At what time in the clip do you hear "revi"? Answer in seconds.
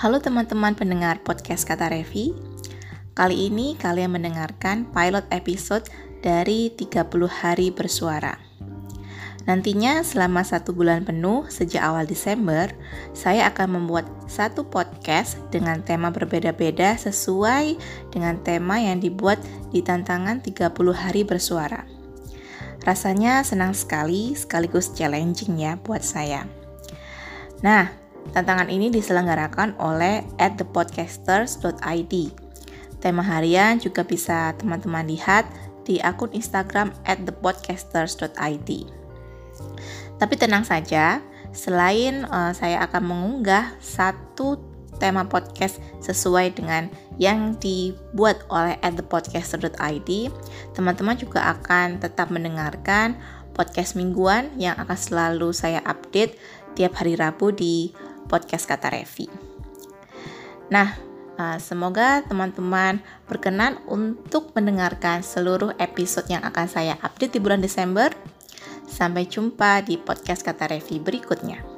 1.92-2.32, 58.88-59.28, 70.72-70.96